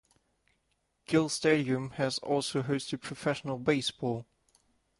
Gill 1.05 1.29
Stadium 1.29 1.91
has 1.91 2.17
also 2.17 2.63
hosted 2.63 3.01
professional 3.01 3.59
baseball. 3.59 4.25